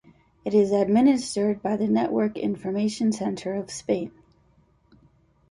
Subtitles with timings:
[0.43, 4.11] It is administered by the Network Information Centre of Spain.